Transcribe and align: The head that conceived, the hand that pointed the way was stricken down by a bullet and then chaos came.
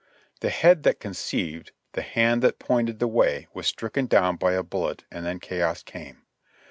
The 0.39 0.49
head 0.49 0.81
that 0.81 0.99
conceived, 0.99 1.73
the 1.91 2.01
hand 2.01 2.41
that 2.41 2.57
pointed 2.57 2.97
the 2.97 3.07
way 3.07 3.47
was 3.53 3.67
stricken 3.67 4.07
down 4.07 4.35
by 4.37 4.53
a 4.53 4.63
bullet 4.63 5.03
and 5.11 5.23
then 5.23 5.39
chaos 5.39 5.83
came. 5.83 6.23